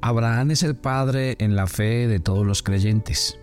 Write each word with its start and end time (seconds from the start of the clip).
Abraham 0.00 0.50
es 0.50 0.62
el 0.62 0.76
padre 0.76 1.36
en 1.38 1.56
la 1.56 1.66
fe 1.66 2.06
de 2.06 2.20
todos 2.20 2.46
los 2.46 2.62
creyentes. 2.62 3.38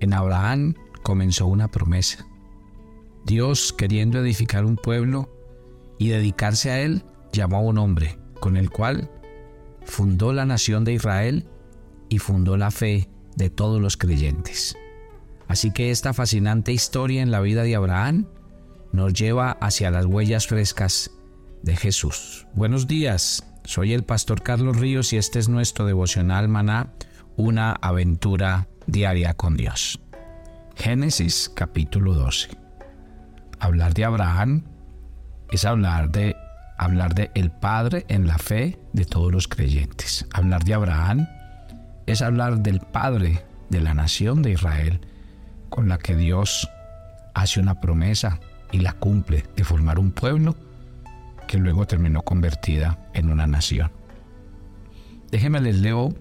En 0.00 0.12
Abraham 0.12 0.74
comenzó 1.02 1.46
una 1.46 1.68
promesa. 1.68 2.26
Dios, 3.24 3.72
queriendo 3.72 4.18
edificar 4.18 4.64
un 4.64 4.76
pueblo 4.76 5.30
y 5.98 6.08
dedicarse 6.08 6.70
a 6.70 6.80
él, 6.80 7.02
llamó 7.32 7.58
a 7.58 7.60
un 7.60 7.78
hombre, 7.78 8.18
con 8.40 8.56
el 8.56 8.70
cual 8.70 9.10
fundó 9.84 10.32
la 10.32 10.44
nación 10.44 10.84
de 10.84 10.92
Israel 10.94 11.46
y 12.08 12.18
fundó 12.18 12.56
la 12.56 12.70
fe 12.70 13.08
de 13.36 13.50
todos 13.50 13.80
los 13.80 13.96
creyentes. 13.96 14.76
Así 15.46 15.72
que 15.72 15.90
esta 15.90 16.12
fascinante 16.12 16.72
historia 16.72 17.22
en 17.22 17.30
la 17.30 17.40
vida 17.40 17.62
de 17.62 17.74
Abraham 17.74 18.26
nos 18.92 19.14
lleva 19.14 19.52
hacia 19.52 19.90
las 19.90 20.06
huellas 20.06 20.46
frescas 20.46 21.10
de 21.62 21.76
Jesús. 21.76 22.46
Buenos 22.54 22.86
días, 22.86 23.44
soy 23.68 23.92
el 23.92 24.02
pastor 24.02 24.42
Carlos 24.42 24.78
Ríos 24.78 25.12
y 25.12 25.18
este 25.18 25.38
es 25.38 25.50
nuestro 25.50 25.84
devocional 25.84 26.48
maná, 26.48 26.94
una 27.36 27.72
aventura 27.72 28.66
diaria 28.86 29.34
con 29.34 29.58
Dios. 29.58 30.00
Génesis 30.74 31.52
capítulo 31.54 32.14
12. 32.14 32.48
Hablar 33.60 33.92
de 33.92 34.06
Abraham 34.06 34.64
es 35.50 35.66
hablar 35.66 36.10
de 36.10 36.34
hablar 36.78 37.12
de 37.12 37.30
el 37.34 37.50
Padre 37.50 38.06
en 38.08 38.26
la 38.26 38.38
fe 38.38 38.78
de 38.94 39.04
todos 39.04 39.30
los 39.30 39.48
creyentes. 39.48 40.26
Hablar 40.32 40.64
de 40.64 40.72
Abraham 40.72 41.28
es 42.06 42.22
hablar 42.22 42.60
del 42.60 42.80
Padre 42.80 43.44
de 43.68 43.82
la 43.82 43.92
nación 43.92 44.40
de 44.40 44.52
Israel 44.52 45.02
con 45.68 45.90
la 45.90 45.98
que 45.98 46.16
Dios 46.16 46.66
hace 47.34 47.60
una 47.60 47.82
promesa 47.82 48.40
y 48.72 48.78
la 48.78 48.94
cumple 48.94 49.44
de 49.56 49.64
formar 49.64 49.98
un 49.98 50.12
pueblo 50.12 50.56
que 51.48 51.58
luego 51.58 51.86
terminó 51.86 52.22
convertida 52.22 53.10
en 53.14 53.30
una 53.30 53.48
nación. 53.48 53.90
Déjenme 55.32 55.60
les 55.60 55.80
leo 55.80 56.14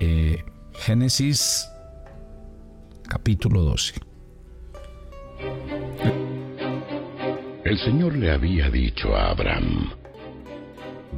eh, 0.00 0.42
Génesis 0.74 1.68
capítulo 3.08 3.62
12. 3.62 3.94
El 7.64 7.78
Señor 7.78 8.16
le 8.16 8.32
había 8.32 8.70
dicho 8.70 9.14
a 9.14 9.30
Abraham, 9.30 9.90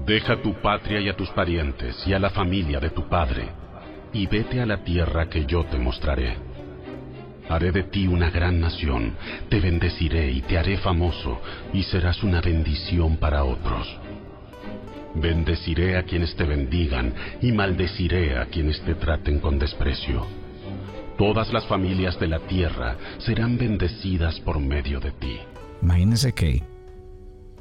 Deja 0.06 0.40
tu 0.40 0.54
patria 0.62 1.00
y 1.00 1.08
a 1.08 1.16
tus 1.16 1.28
parientes 1.30 1.96
y 2.06 2.14
a 2.14 2.18
la 2.18 2.30
familia 2.30 2.80
de 2.80 2.90
tu 2.90 3.08
padre, 3.08 3.50
y 4.12 4.26
vete 4.26 4.60
a 4.60 4.66
la 4.66 4.82
tierra 4.82 5.28
que 5.28 5.44
yo 5.44 5.64
te 5.66 5.78
mostraré. 5.78 6.47
Haré 7.48 7.72
de 7.72 7.84
ti 7.84 8.06
una 8.06 8.30
gran 8.30 8.60
nación, 8.60 9.14
te 9.48 9.58
bendeciré 9.58 10.30
y 10.30 10.42
te 10.42 10.58
haré 10.58 10.76
famoso, 10.78 11.40
y 11.72 11.82
serás 11.82 12.22
una 12.22 12.42
bendición 12.42 13.16
para 13.16 13.42
otros. 13.42 13.86
Bendeciré 15.14 15.96
a 15.96 16.02
quienes 16.02 16.36
te 16.36 16.44
bendigan, 16.44 17.14
y 17.40 17.52
maldeciré 17.52 18.38
a 18.38 18.46
quienes 18.46 18.82
te 18.82 18.94
traten 18.94 19.40
con 19.40 19.58
desprecio. 19.58 20.26
Todas 21.16 21.50
las 21.50 21.66
familias 21.66 22.20
de 22.20 22.28
la 22.28 22.38
tierra 22.40 22.96
serán 23.18 23.56
bendecidas 23.56 24.38
por 24.40 24.60
medio 24.60 25.00
de 25.00 25.12
ti. 25.12 25.38
Imagínense 25.80 26.34
que, 26.34 26.62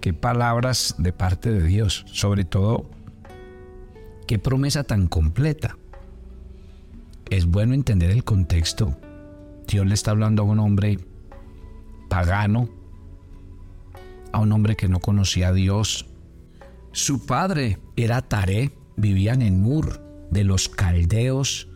qué 0.01 0.13
palabras 0.13 0.95
de 0.97 1.13
parte 1.13 1.49
de 1.49 1.63
Dios, 1.65 2.03
sobre 2.11 2.43
todo, 2.43 2.89
qué 4.27 4.37
promesa 4.37 4.83
tan 4.83 5.07
completa. 5.07 5.77
Es 7.29 7.45
bueno 7.45 7.73
entender 7.73 8.11
el 8.11 8.25
contexto 8.25 8.97
Dios 9.67 9.85
le 9.85 9.93
está 9.93 10.11
hablando 10.11 10.43
a 10.43 10.45
un 10.45 10.59
hombre 10.59 10.97
pagano, 12.09 12.69
a 14.31 14.39
un 14.39 14.51
hombre 14.51 14.75
que 14.75 14.87
no 14.87 14.99
conocía 14.99 15.49
a 15.49 15.53
Dios. 15.53 16.05
Su 16.93 17.25
padre 17.25 17.79
era 17.95 18.21
Taré, 18.21 18.71
vivían 18.95 19.41
en 19.41 19.61
Mur 19.61 20.01
de 20.31 20.43
los 20.43 20.69
caldeos 20.69 21.67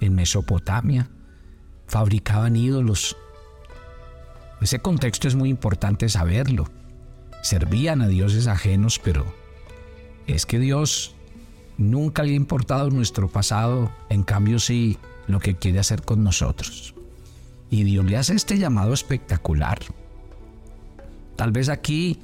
en 0.00 0.14
Mesopotamia, 0.14 1.10
fabricaban 1.86 2.56
ídolos. 2.56 3.16
Ese 4.60 4.80
contexto 4.80 5.28
es 5.28 5.36
muy 5.36 5.48
importante 5.48 6.08
saberlo. 6.08 6.68
Servían 7.42 8.02
a 8.02 8.08
dioses 8.08 8.48
ajenos, 8.48 8.98
pero 8.98 9.24
es 10.26 10.44
que 10.44 10.58
Dios 10.58 11.14
nunca 11.76 12.24
le 12.24 12.32
ha 12.32 12.34
importado 12.34 12.90
nuestro 12.90 13.28
pasado, 13.28 13.92
en 14.10 14.24
cambio 14.24 14.58
sí 14.58 14.98
lo 15.28 15.38
que 15.38 15.56
quiere 15.56 15.78
hacer 15.78 16.02
con 16.02 16.24
nosotros. 16.24 16.94
Y 17.70 17.84
Dios 17.84 18.04
le 18.04 18.16
hace 18.16 18.34
este 18.34 18.58
llamado 18.58 18.92
espectacular. 18.92 19.78
Tal 21.36 21.52
vez 21.52 21.68
aquí 21.68 22.20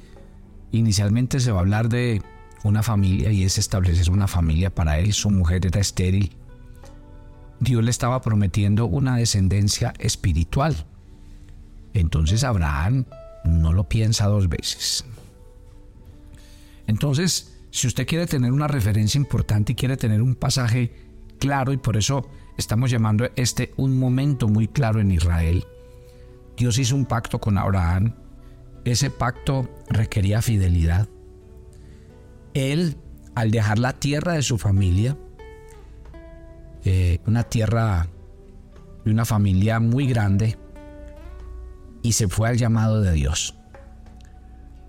inicialmente 0.71 1.39
se 1.39 1.51
va 1.51 1.59
a 1.59 1.61
hablar 1.61 1.89
de 1.89 2.21
una 2.63 2.83
familia 2.83 3.31
y 3.31 3.43
es 3.43 3.57
establecer 3.57 4.09
una 4.09 4.27
familia 4.27 4.73
para 4.73 4.99
él. 4.99 5.13
Su 5.13 5.29
mujer 5.29 5.65
era 5.65 5.79
estéril. 5.79 6.35
Dios 7.59 7.83
le 7.83 7.91
estaba 7.91 8.21
prometiendo 8.21 8.85
una 8.85 9.17
descendencia 9.17 9.93
espiritual. 9.99 10.85
Entonces 11.93 12.43
Abraham 12.43 13.05
no 13.45 13.71
lo 13.71 13.87
piensa 13.87 14.25
dos 14.27 14.49
veces. 14.49 15.05
Entonces, 16.87 17.55
si 17.71 17.87
usted 17.87 18.05
quiere 18.05 18.27
tener 18.27 18.51
una 18.51 18.67
referencia 18.67 19.17
importante 19.17 19.73
y 19.73 19.75
quiere 19.75 19.97
tener 19.97 20.21
un 20.21 20.35
pasaje 20.35 20.91
claro 21.37 21.73
y 21.73 21.77
por 21.77 21.97
eso 21.97 22.29
Estamos 22.57 22.89
llamando 22.89 23.29
este 23.35 23.73
un 23.75 23.99
momento 23.99 24.47
muy 24.47 24.67
claro 24.67 25.01
en 25.01 25.11
Israel. 25.11 25.65
Dios 26.55 26.77
hizo 26.77 26.95
un 26.95 27.05
pacto 27.05 27.39
con 27.39 27.57
Abraham. 27.57 28.15
Ese 28.85 29.09
pacto 29.09 29.69
requería 29.89 30.41
fidelidad. 30.41 31.09
Él, 32.53 32.97
al 33.35 33.51
dejar 33.51 33.79
la 33.79 33.93
tierra 33.93 34.33
de 34.33 34.41
su 34.41 34.57
familia, 34.57 35.17
eh, 36.85 37.19
una 37.25 37.43
tierra 37.43 38.07
de 39.03 39.11
una 39.11 39.25
familia 39.25 39.79
muy 39.79 40.07
grande, 40.07 40.57
y 42.03 42.13
se 42.13 42.29
fue 42.29 42.47
al 42.47 42.57
llamado 42.57 43.01
de 43.01 43.11
Dios. 43.11 43.55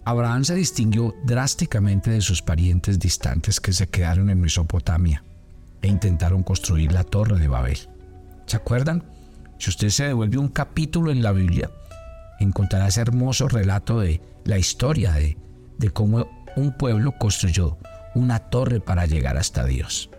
Abraham 0.05 0.45
se 0.45 0.55
distinguió 0.55 1.17
drásticamente 1.25 2.11
de 2.11 2.21
sus 2.21 2.43
parientes 2.43 3.01
distantes 3.01 3.61
que 3.61 3.73
se 3.73 3.89
quedaron 3.89 4.31
en 4.31 4.41
Mesopotamia 4.41 5.25
e 5.83 5.89
intentaron 5.89 6.43
construir 6.43 6.93
la 6.93 7.05
torre 7.05 7.39
de 7.39 7.49
Babel. 7.49 7.79
¿Se 8.47 8.57
acuerdan? 8.57 9.05
Si 9.59 9.71
usted 9.71 9.89
se 9.89 10.07
devuelve 10.09 10.39
un 10.39 10.49
capítulo 10.49 11.11
en 11.11 11.23
la 11.23 11.33
Biblia, 11.33 11.71
encontrará 12.39 12.89
ese 12.89 13.01
hermoso 13.01 13.49
relato 13.49 14.01
de 14.01 14.21
la 14.45 14.59
historia 14.59 15.13
de, 15.13 15.37
de 15.79 15.91
cómo 15.91 16.29
un 16.57 16.77
pueblo 16.77 17.13
construyó 17.19 17.79
una 18.15 18.39
torre 18.39 18.81
para 18.81 19.07
llegar 19.07 19.37
hasta 19.37 19.65
Dios. 19.65 20.11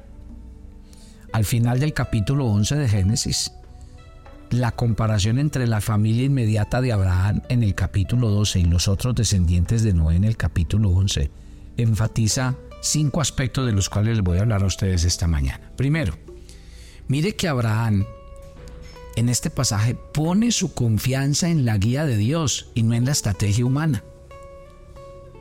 Al 1.34 1.46
final 1.46 1.80
del 1.80 1.94
capítulo 1.94 2.46
11 2.46 2.76
de 2.76 2.90
Génesis, 2.90 3.52
la 4.50 4.72
comparación 4.72 5.40
entre 5.40 5.68
la 5.68 5.82
familia 5.82 6.24
inmediata 6.24 6.82
de 6.82 6.94
Abraham 6.94 7.42
en 7.50 7.64
el 7.64 7.76
capítulo 7.76 8.30
12 8.30 8.60
y 8.60 8.66
los 8.66 8.88
otros 8.88 9.14
descendientes 9.16 9.84
de 9.84 9.94
Noé 9.94 10.16
en 10.16 10.24
el 10.24 10.38
capítulo 10.38 10.90
11 10.92 11.30
enfatiza 11.76 12.56
cinco 12.88 13.22
aspectos 13.22 13.66
de 13.66 13.72
los 13.72 13.90
cuales 13.90 14.18
les 14.18 14.24
voy 14.24 14.38
a 14.38 14.42
hablar 14.42 14.64
a 14.64 14.68
ustedes 14.68 15.04
esta 15.04 15.28
mañana. 15.28 15.72
Primero, 15.76 16.18
mire 17.08 17.36
que 17.36 17.48
Abraham 17.48 18.06
en 19.16 19.30
este 19.30 19.50
pasaje 19.50 19.96
pone 19.96 20.52
su 20.52 20.74
confianza 20.74 21.50
en 21.50 21.66
la 21.66 21.78
guía 21.78 22.06
de 22.06 22.18
Dios 22.18 22.70
y 22.76 22.84
no 22.84 22.94
en 22.94 23.06
la 23.06 23.12
estrategia 23.12 23.66
humana. 23.66 24.04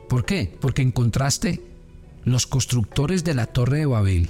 ¿Por 0.09 0.25
qué? 0.25 0.51
Porque 0.59 0.81
en 0.81 0.91
contraste, 0.91 1.61
los 2.23 2.47
constructores 2.47 3.23
de 3.23 3.35
la 3.35 3.45
Torre 3.45 3.79
de 3.79 3.85
Babel 3.85 4.29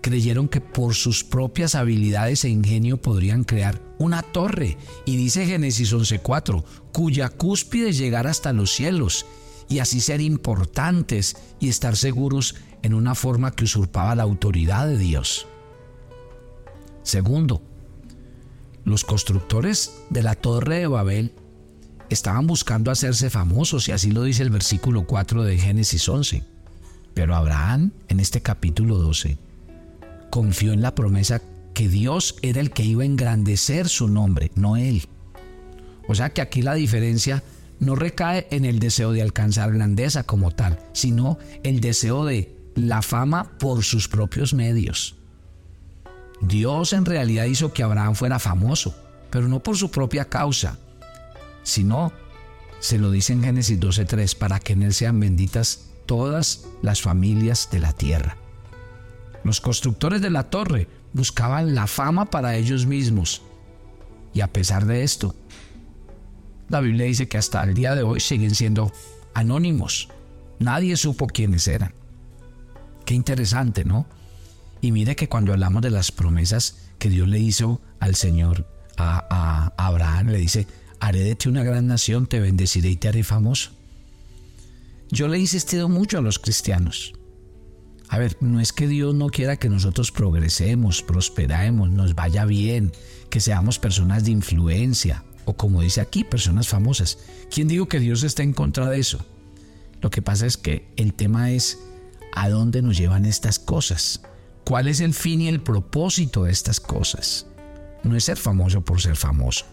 creyeron 0.00 0.48
que 0.48 0.60
por 0.60 0.94
sus 0.94 1.24
propias 1.24 1.74
habilidades 1.74 2.44
e 2.44 2.48
ingenio 2.48 2.96
podrían 2.96 3.44
crear 3.44 3.80
una 3.98 4.22
torre, 4.22 4.76
y 5.04 5.16
dice 5.16 5.46
Génesis 5.46 5.92
11:4, 5.92 6.64
cuya 6.92 7.28
cúspide 7.28 7.92
llegara 7.92 8.30
hasta 8.30 8.52
los 8.52 8.72
cielos 8.72 9.26
y 9.70 9.78
así 9.78 10.00
ser 10.00 10.20
importantes 10.20 11.36
y 11.60 11.68
estar 11.68 11.96
seguros 11.96 12.56
en 12.82 12.92
una 12.92 13.14
forma 13.14 13.52
que 13.52 13.64
usurpaba 13.64 14.14
la 14.16 14.24
autoridad 14.24 14.86
de 14.86 14.98
Dios. 14.98 15.46
Segundo, 17.04 17.62
los 18.84 19.04
constructores 19.04 20.02
de 20.10 20.22
la 20.22 20.34
Torre 20.34 20.80
de 20.80 20.86
Babel 20.88 21.32
estaban 22.10 22.48
buscando 22.48 22.90
hacerse 22.90 23.30
famosos 23.30 23.88
y 23.88 23.92
así 23.92 24.10
lo 24.10 24.24
dice 24.24 24.42
el 24.42 24.50
versículo 24.50 25.06
4 25.06 25.44
de 25.44 25.56
Génesis 25.56 26.08
11. 26.08 26.42
Pero 27.14 27.36
Abraham, 27.36 27.92
en 28.08 28.18
este 28.18 28.42
capítulo 28.42 28.98
12, 28.98 29.38
confió 30.30 30.72
en 30.72 30.82
la 30.82 30.96
promesa 30.96 31.40
que 31.74 31.88
Dios 31.88 32.36
era 32.42 32.60
el 32.60 32.72
que 32.72 32.82
iba 32.82 33.04
a 33.04 33.06
engrandecer 33.06 33.88
su 33.88 34.08
nombre, 34.08 34.50
no 34.56 34.76
él. 34.76 35.06
O 36.08 36.14
sea 36.16 36.30
que 36.30 36.40
aquí 36.40 36.62
la 36.62 36.74
diferencia 36.74 37.44
no 37.80 37.96
recae 37.96 38.46
en 38.50 38.64
el 38.64 38.78
deseo 38.78 39.12
de 39.12 39.22
alcanzar 39.22 39.72
grandeza 39.72 40.22
como 40.22 40.50
tal, 40.52 40.78
sino 40.92 41.38
el 41.62 41.80
deseo 41.80 42.24
de 42.24 42.54
la 42.74 43.02
fama 43.02 43.58
por 43.58 43.82
sus 43.82 44.06
propios 44.06 44.54
medios. 44.54 45.16
Dios 46.40 46.92
en 46.92 47.04
realidad 47.04 47.46
hizo 47.46 47.72
que 47.72 47.82
Abraham 47.82 48.14
fuera 48.14 48.38
famoso, 48.38 48.94
pero 49.30 49.48
no 49.48 49.62
por 49.62 49.76
su 49.76 49.90
propia 49.90 50.26
causa, 50.26 50.78
sino, 51.62 52.12
se 52.80 52.98
lo 52.98 53.10
dice 53.10 53.32
en 53.32 53.42
Génesis 53.42 53.78
12.3, 53.78 54.36
para 54.36 54.60
que 54.60 54.74
en 54.74 54.82
él 54.82 54.94
sean 54.94 55.20
benditas 55.20 55.90
todas 56.06 56.66
las 56.82 57.02
familias 57.02 57.68
de 57.70 57.80
la 57.80 57.92
tierra. 57.92 58.36
Los 59.44 59.60
constructores 59.60 60.20
de 60.20 60.30
la 60.30 60.44
torre 60.44 60.88
buscaban 61.12 61.74
la 61.74 61.86
fama 61.86 62.26
para 62.26 62.56
ellos 62.56 62.86
mismos. 62.86 63.42
Y 64.32 64.42
a 64.42 64.48
pesar 64.48 64.86
de 64.86 65.02
esto, 65.02 65.34
la 66.70 66.80
Biblia 66.80 67.06
dice 67.06 67.28
que 67.28 67.36
hasta 67.36 67.62
el 67.64 67.74
día 67.74 67.94
de 67.94 68.04
hoy 68.04 68.20
siguen 68.20 68.54
siendo 68.54 68.92
anónimos. 69.34 70.08
Nadie 70.60 70.96
supo 70.96 71.26
quiénes 71.26 71.66
eran. 71.66 71.92
Qué 73.04 73.14
interesante, 73.14 73.84
¿no? 73.84 74.06
Y 74.80 74.92
mire 74.92 75.16
que 75.16 75.28
cuando 75.28 75.52
hablamos 75.52 75.82
de 75.82 75.90
las 75.90 76.12
promesas 76.12 76.76
que 76.98 77.10
Dios 77.10 77.26
le 77.28 77.40
hizo 77.40 77.80
al 77.98 78.14
Señor, 78.14 78.66
a, 78.96 79.72
Abraham, 79.76 80.28
le 80.28 80.38
dice, 80.38 80.66
haré 81.00 81.20
de 81.20 81.34
ti 81.34 81.48
una 81.48 81.64
gran 81.64 81.86
nación, 81.86 82.26
te 82.26 82.38
bendeciré 82.38 82.90
y 82.90 82.96
te 82.96 83.08
haré 83.08 83.24
famoso. 83.24 83.72
Yo 85.10 85.26
le 85.26 85.38
he 85.38 85.40
insistido 85.40 85.88
mucho 85.88 86.18
a 86.18 86.22
los 86.22 86.38
cristianos. 86.38 87.14
A 88.08 88.18
ver, 88.18 88.36
no 88.40 88.60
es 88.60 88.72
que 88.72 88.86
Dios 88.86 89.14
no 89.14 89.28
quiera 89.28 89.56
que 89.56 89.68
nosotros 89.68 90.12
progresemos, 90.12 91.02
prosperemos, 91.02 91.90
nos 91.90 92.14
vaya 92.14 92.44
bien, 92.44 92.92
que 93.28 93.40
seamos 93.40 93.78
personas 93.78 94.24
de 94.24 94.32
influencia, 94.32 95.24
o 95.44 95.54
como 95.54 95.82
dice 95.82 96.00
aquí, 96.00 96.24
personas 96.24 96.68
famosas. 96.68 97.18
¿Quién 97.50 97.68
digo 97.68 97.88
que 97.88 98.00
Dios 98.00 98.22
está 98.22 98.42
en 98.42 98.52
contra 98.52 98.88
de 98.88 98.98
eso? 98.98 99.24
Lo 100.00 100.10
que 100.10 100.22
pasa 100.22 100.46
es 100.46 100.56
que 100.56 100.92
el 100.96 101.14
tema 101.14 101.50
es 101.50 101.78
a 102.34 102.48
dónde 102.48 102.82
nos 102.82 102.96
llevan 102.96 103.26
estas 103.26 103.58
cosas. 103.58 104.22
¿Cuál 104.64 104.88
es 104.88 105.00
el 105.00 105.14
fin 105.14 105.40
y 105.40 105.48
el 105.48 105.60
propósito 105.60 106.44
de 106.44 106.52
estas 106.52 106.80
cosas? 106.80 107.46
No 108.02 108.16
es 108.16 108.24
ser 108.24 108.36
famoso 108.36 108.82
por 108.82 109.00
ser 109.00 109.16
famoso. 109.16 109.66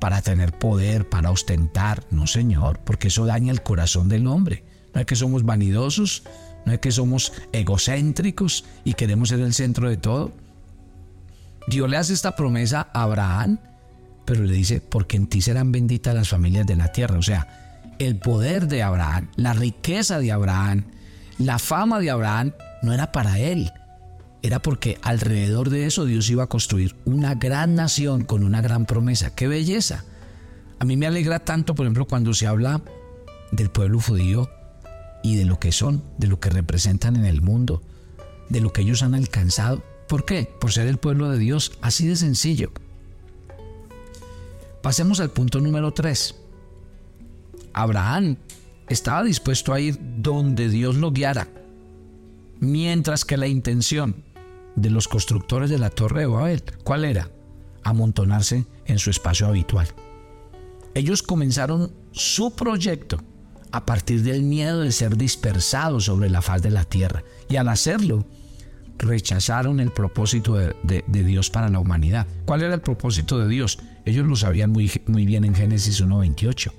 Para 0.00 0.22
tener 0.22 0.52
poder, 0.52 1.08
para 1.08 1.30
ostentar. 1.30 2.04
No, 2.10 2.26
Señor, 2.26 2.80
porque 2.80 3.08
eso 3.08 3.26
daña 3.26 3.52
el 3.52 3.62
corazón 3.62 4.08
del 4.08 4.26
hombre. 4.26 4.64
No 4.94 5.00
es 5.00 5.06
que 5.06 5.16
somos 5.16 5.44
vanidosos, 5.44 6.22
no 6.64 6.72
es 6.72 6.80
que 6.80 6.90
somos 6.90 7.32
egocéntricos 7.52 8.64
y 8.84 8.94
queremos 8.94 9.28
ser 9.28 9.40
el 9.40 9.54
centro 9.54 9.88
de 9.88 9.96
todo. 9.96 10.32
Dios 11.68 11.88
le 11.90 11.96
hace 11.96 12.12
esta 12.12 12.36
promesa 12.36 12.88
a 12.92 13.02
Abraham, 13.02 13.58
pero 14.26 14.44
le 14.44 14.52
dice, 14.52 14.80
porque 14.80 15.16
en 15.16 15.28
ti 15.28 15.40
serán 15.40 15.72
benditas 15.72 16.14
las 16.14 16.28
familias 16.28 16.66
de 16.66 16.76
la 16.76 16.92
tierra. 16.92 17.18
O 17.18 17.22
sea, 17.22 17.94
el 17.98 18.16
poder 18.16 18.68
de 18.68 18.82
Abraham, 18.82 19.28
la 19.36 19.54
riqueza 19.54 20.18
de 20.18 20.32
Abraham, 20.32 20.84
la 21.38 21.58
fama 21.58 22.00
de 22.00 22.10
Abraham 22.10 22.52
no 22.82 22.92
era 22.92 23.12
para 23.12 23.38
él, 23.38 23.72
era 24.42 24.60
porque 24.60 24.98
alrededor 25.02 25.70
de 25.70 25.86
eso 25.86 26.04
Dios 26.04 26.28
iba 26.28 26.44
a 26.44 26.48
construir 26.48 26.94
una 27.04 27.34
gran 27.34 27.74
nación 27.74 28.24
con 28.24 28.44
una 28.44 28.60
gran 28.60 28.84
promesa. 28.84 29.34
¡Qué 29.34 29.48
belleza! 29.48 30.04
A 30.78 30.84
mí 30.84 30.96
me 30.96 31.06
alegra 31.06 31.38
tanto, 31.40 31.74
por 31.74 31.86
ejemplo, 31.86 32.04
cuando 32.06 32.34
se 32.34 32.46
habla 32.46 32.82
del 33.52 33.70
pueblo 33.70 34.00
judío 34.00 34.50
y 35.22 35.36
de 35.36 35.44
lo 35.44 35.58
que 35.58 35.72
son, 35.72 36.04
de 36.18 36.26
lo 36.26 36.38
que 36.38 36.50
representan 36.50 37.16
en 37.16 37.24
el 37.24 37.40
mundo, 37.40 37.82
de 38.48 38.60
lo 38.60 38.72
que 38.72 38.82
ellos 38.82 39.02
han 39.02 39.14
alcanzado. 39.14 39.82
¿Por 40.08 40.24
qué? 40.24 40.48
Por 40.60 40.72
ser 40.72 40.86
el 40.86 40.98
pueblo 40.98 41.30
de 41.30 41.38
Dios, 41.38 41.72
así 41.80 42.06
de 42.06 42.16
sencillo. 42.16 42.72
Pasemos 44.82 45.20
al 45.20 45.30
punto 45.30 45.60
número 45.60 45.92
3. 45.92 46.34
Abraham 47.72 48.36
estaba 48.88 49.22
dispuesto 49.24 49.72
a 49.72 49.80
ir 49.80 49.98
donde 50.18 50.68
Dios 50.68 50.96
lo 50.96 51.10
guiara, 51.10 51.48
mientras 52.60 53.24
que 53.24 53.36
la 53.36 53.48
intención 53.48 54.24
de 54.76 54.90
los 54.90 55.08
constructores 55.08 55.70
de 55.70 55.78
la 55.78 55.90
Torre 55.90 56.20
de 56.20 56.26
Babel. 56.26 56.62
¿Cuál 56.84 57.04
era? 57.04 57.30
Amontonarse 57.82 58.66
en 58.86 58.98
su 58.98 59.10
espacio 59.10 59.46
habitual. 59.46 59.88
Ellos 60.94 61.22
comenzaron 61.22 61.92
su 62.12 62.52
proyecto 62.52 63.18
a 63.72 63.84
partir 63.84 64.22
del 64.22 64.42
miedo 64.42 64.80
de 64.80 64.92
ser 64.92 65.16
dispersados 65.16 66.04
sobre 66.04 66.30
la 66.30 66.40
faz 66.40 66.62
de 66.62 66.70
la 66.70 66.84
tierra. 66.84 67.24
Y 67.48 67.56
al 67.56 67.68
hacerlo, 67.68 68.24
rechazaron 68.98 69.80
el 69.80 69.92
propósito 69.92 70.54
de, 70.54 71.04
Dios 71.08 71.50
para 71.50 71.68
la 71.68 71.78
humanidad. 71.78 72.26
¿Cuál 72.44 72.62
era 72.62 72.74
el 72.74 72.80
propósito 72.80 73.38
de 73.38 73.48
Dios? 73.48 73.78
Ellos 74.04 74.26
lo 74.26 74.36
sabían 74.36 74.70
muy, 74.70 74.90
muy 75.06 75.26
bien 75.26 75.44
en 75.44 75.54
Génesis 75.54 76.02
1.28. 76.02 76.72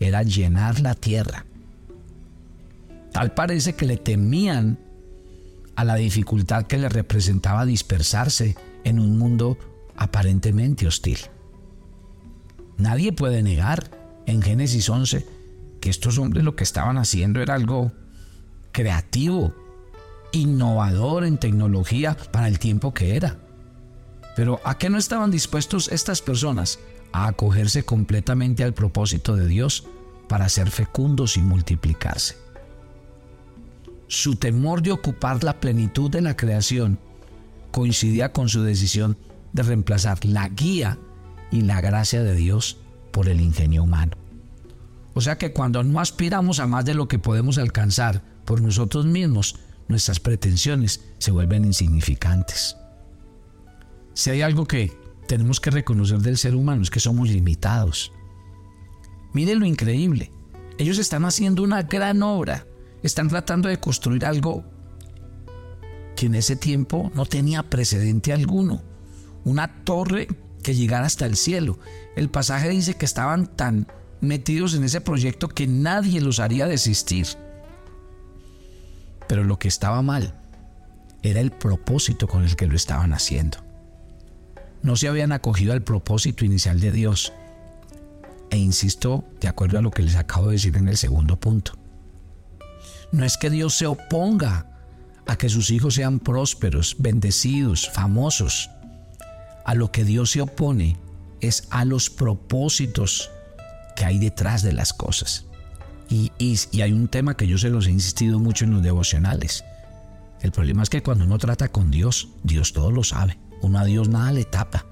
Era 0.00 0.22
llenar 0.22 0.80
la 0.80 0.94
tierra. 0.94 1.44
Tal 3.12 3.32
parece 3.32 3.74
que 3.74 3.86
le 3.86 3.96
temían 3.96 4.78
a 5.76 5.84
la 5.84 5.96
dificultad 5.96 6.66
que 6.66 6.78
le 6.78 6.88
representaba 6.88 7.64
dispersarse 7.64 8.56
en 8.84 8.98
un 8.98 9.18
mundo 9.18 9.58
aparentemente 9.96 10.86
hostil. 10.86 11.18
Nadie 12.76 13.12
puede 13.12 13.42
negar 13.42 13.90
en 14.26 14.42
Génesis 14.42 14.88
11 14.88 15.26
que 15.80 15.90
estos 15.90 16.18
hombres 16.18 16.44
lo 16.44 16.56
que 16.56 16.64
estaban 16.64 16.98
haciendo 16.98 17.40
era 17.40 17.54
algo 17.54 17.92
creativo, 18.72 19.54
innovador 20.34 21.24
en 21.24 21.38
tecnología 21.38 22.16
para 22.32 22.48
el 22.48 22.58
tiempo 22.58 22.92
que 22.92 23.16
era. 23.16 23.36
Pero 24.36 24.60
¿a 24.64 24.78
qué 24.78 24.90
no 24.90 24.98
estaban 24.98 25.30
dispuestos 25.30 25.88
estas 25.88 26.20
personas? 26.20 26.78
A 27.12 27.28
acogerse 27.28 27.84
completamente 27.84 28.64
al 28.64 28.74
propósito 28.74 29.36
de 29.36 29.46
Dios 29.46 29.86
para 30.28 30.48
ser 30.48 30.70
fecundos 30.70 31.36
y 31.36 31.42
multiplicarse 31.42 32.44
su 34.08 34.36
temor 34.36 34.82
de 34.82 34.92
ocupar 34.92 35.42
la 35.42 35.60
plenitud 35.60 36.10
de 36.10 36.20
la 36.20 36.36
creación 36.36 36.98
coincidía 37.70 38.32
con 38.32 38.48
su 38.48 38.62
decisión 38.62 39.16
de 39.52 39.62
reemplazar 39.62 40.24
la 40.24 40.48
guía 40.48 40.98
y 41.50 41.62
la 41.62 41.80
gracia 41.80 42.22
de 42.22 42.34
Dios 42.34 42.78
por 43.10 43.28
el 43.28 43.40
ingenio 43.40 43.82
humano. 43.82 44.16
O 45.14 45.20
sea 45.20 45.38
que 45.38 45.52
cuando 45.52 45.82
no 45.82 46.00
aspiramos 46.00 46.60
a 46.60 46.66
más 46.66 46.84
de 46.84 46.94
lo 46.94 47.08
que 47.08 47.18
podemos 47.18 47.58
alcanzar 47.58 48.22
por 48.44 48.60
nosotros 48.60 49.06
mismos, 49.06 49.56
nuestras 49.88 50.20
pretensiones 50.20 51.00
se 51.18 51.30
vuelven 51.30 51.64
insignificantes. 51.64 52.76
Si 54.14 54.30
hay 54.30 54.42
algo 54.42 54.66
que 54.66 54.92
tenemos 55.26 55.60
que 55.60 55.70
reconocer 55.70 56.18
del 56.18 56.38
ser 56.38 56.54
humano 56.54 56.82
es 56.82 56.90
que 56.90 57.00
somos 57.00 57.28
limitados. 57.28 58.12
Miren 59.32 59.60
lo 59.60 59.66
increíble. 59.66 60.30
Ellos 60.78 60.98
están 60.98 61.24
haciendo 61.24 61.62
una 61.62 61.82
gran 61.82 62.22
obra 62.22 62.66
están 63.04 63.28
tratando 63.28 63.68
de 63.68 63.78
construir 63.78 64.24
algo 64.24 64.64
que 66.16 66.26
en 66.26 66.34
ese 66.34 66.56
tiempo 66.56 67.12
no 67.14 67.26
tenía 67.26 67.62
precedente 67.62 68.32
alguno. 68.32 68.82
Una 69.44 69.84
torre 69.84 70.26
que 70.62 70.74
llegara 70.74 71.04
hasta 71.04 71.26
el 71.26 71.36
cielo. 71.36 71.78
El 72.16 72.30
pasaje 72.30 72.70
dice 72.70 72.94
que 72.94 73.04
estaban 73.04 73.54
tan 73.56 73.86
metidos 74.22 74.74
en 74.74 74.84
ese 74.84 75.02
proyecto 75.02 75.48
que 75.48 75.66
nadie 75.66 76.22
los 76.22 76.40
haría 76.40 76.66
desistir. 76.66 77.26
Pero 79.28 79.44
lo 79.44 79.58
que 79.58 79.68
estaba 79.68 80.02
mal 80.02 80.34
era 81.22 81.40
el 81.40 81.50
propósito 81.50 82.28
con 82.28 82.44
el 82.44 82.56
que 82.56 82.66
lo 82.66 82.76
estaban 82.76 83.12
haciendo. 83.12 83.58
No 84.82 84.96
se 84.96 85.08
habían 85.08 85.32
acogido 85.32 85.72
al 85.72 85.82
propósito 85.82 86.44
inicial 86.44 86.80
de 86.80 86.92
Dios. 86.92 87.32
E 88.50 88.58
insisto, 88.58 89.24
de 89.40 89.48
acuerdo 89.48 89.78
a 89.78 89.82
lo 89.82 89.90
que 89.90 90.02
les 90.02 90.16
acabo 90.16 90.48
de 90.48 90.52
decir 90.52 90.76
en 90.76 90.88
el 90.88 90.98
segundo 90.98 91.40
punto. 91.40 91.72
No 93.10 93.24
es 93.24 93.38
que 93.38 93.48
Dios 93.48 93.74
se 93.74 93.86
oponga 93.86 94.66
a 95.26 95.36
que 95.36 95.48
sus 95.48 95.70
hijos 95.70 95.94
sean 95.94 96.18
prósperos, 96.18 96.96
bendecidos, 96.98 97.88
famosos. 97.88 98.70
A 99.64 99.74
lo 99.74 99.90
que 99.90 100.04
Dios 100.04 100.32
se 100.32 100.42
opone 100.42 100.98
es 101.40 101.66
a 101.70 101.84
los 101.84 102.10
propósitos 102.10 103.30
que 103.96 104.04
hay 104.04 104.18
detrás 104.18 104.62
de 104.62 104.72
las 104.72 104.92
cosas. 104.92 105.46
Y, 106.08 106.30
hay 106.80 106.92
un 106.92 107.08
tema 107.08 107.36
que 107.36 107.46
yo 107.46 107.58
se 107.58 107.70
los 107.70 107.86
he 107.86 107.90
insistido 107.90 108.38
mucho 108.38 108.64
en 108.64 108.72
los 108.72 108.82
devocionales. 108.82 109.64
El 110.40 110.52
problema 110.52 110.82
es 110.82 110.90
que 110.90 111.02
cuando 111.02 111.24
uno 111.24 111.38
trata 111.38 111.68
con 111.68 111.90
Dios, 111.90 112.28
Dios 112.42 112.72
todo 112.72 112.90
lo 112.90 113.02
sabe. 113.02 113.38
Uno 113.62 113.78
a 113.78 113.84
Dios 113.84 114.08
nada 114.08 114.30
le 114.32 114.44
tapa, 114.44 114.84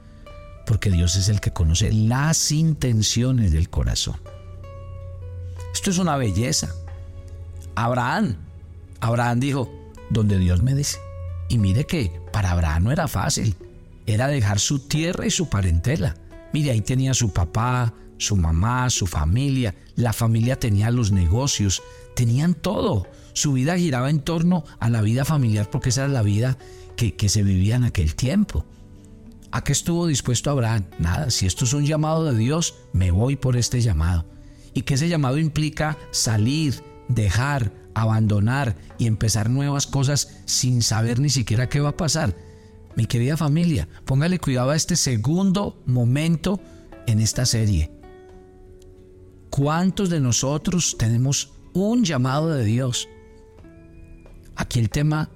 porque 0.67 0.91
Dios 0.91 1.17
es 1.17 1.29
el 1.29 1.41
que 1.41 1.53
conoce 1.53 1.93
las 1.93 2.51
intenciones 2.53 3.53
del 3.53 3.69
corazón. 3.69 4.17
Esto 5.75 5.91
es 5.91 5.99
una 5.99 6.17
belleza. 6.17 6.71
Abraham. 7.75 8.37
Abraham 9.01 9.41
dijo, 9.41 9.71
donde 10.11 10.39
Dios 10.39 10.63
me 10.63 10.75
dice. 10.75 10.99
Y 11.49 11.59
mire 11.59 11.87
que 11.87 12.13
para 12.33 12.53
Abraham 12.53 12.85
no 12.85 12.93
era 12.93 13.09
fácil. 13.09 13.57
Era 14.07 14.29
dejar 14.29 14.59
su 14.59 14.81
tierra 14.81 15.27
y 15.27 15.31
su 15.31 15.49
parentela. 15.49 16.15
Mire, 16.53 16.71
ahí 16.71 16.81
tenía 16.81 17.15
su 17.15 17.33
papá, 17.33 17.95
su 18.23 18.37
mamá, 18.37 18.89
su 18.91 19.07
familia. 19.07 19.75
La 19.97 20.13
familia 20.13 20.59
tenía 20.59 20.91
los 20.91 21.13
negocios, 21.13 21.83
tenían 22.15 22.55
todo. 22.55 23.07
Su 23.35 23.53
vida 23.53 23.77
giraba 23.77 24.11
en 24.11 24.21
torno 24.21 24.65
a 24.79 24.89
la 24.89 25.03
vida 25.03 25.25
familiar 25.25 25.71
porque 25.71 25.91
esa 25.91 26.05
era 26.05 26.13
la 26.13 26.23
vida 26.23 26.59
que, 26.97 27.15
que 27.15 27.29
se 27.29 27.43
vivía 27.43 27.77
en 27.77 27.85
aquel 27.85 28.15
tiempo. 28.15 28.65
¿A 29.51 29.65
qué 29.65 29.73
estuvo 29.73 30.07
dispuesto 30.07 30.51
Abraham? 30.51 30.85
Nada, 30.99 31.31
si 31.31 31.47
esto 31.47 31.67
es 31.67 31.75
un 31.75 31.85
llamado 31.85 32.25
de 32.25 32.37
Dios, 32.37 32.75
me 32.93 33.11
voy 33.11 33.37
por 33.37 33.57
este 33.57 33.83
llamado. 33.83 34.25
Y 34.73 34.83
que 34.83 34.95
ese 34.95 35.09
llamado 35.09 35.37
implica 35.39 35.99
salir, 36.11 36.83
dejar, 37.09 37.73
abandonar 37.95 38.77
y 38.99 39.07
empezar 39.07 39.51
nuevas 39.51 39.87
cosas 39.87 40.41
sin 40.47 40.83
saber 40.83 41.21
ni 41.21 41.29
siquiera 41.29 41.69
qué 41.69 41.81
va 41.81 41.91
a 41.91 41.97
pasar. 41.97 42.35
Mi 42.97 43.07
querida 43.07 43.37
familia, 43.37 43.89
póngale 44.05 44.39
cuidado 44.39 44.71
a 44.71 44.77
este 44.77 44.97
segundo 44.97 45.83
momento 45.87 46.61
en 47.07 47.21
esta 47.21 47.47
serie. 47.47 47.91
¿Cuántos 49.53 50.09
de 50.09 50.19
nosotros 50.19 50.97
tenemos 50.97 51.51
un 51.75 52.05
llamado 52.05 52.49
de 52.49 52.65
Dios? 52.65 53.07
Aquí 54.57 54.79
el 54.79 54.89
tema 54.89 55.29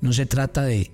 No 0.00 0.14
se 0.14 0.24
trata 0.24 0.62
de 0.62 0.90